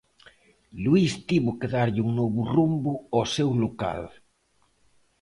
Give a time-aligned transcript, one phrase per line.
[0.83, 4.01] Luís tivo que darlle un novo rumbo ao seu local.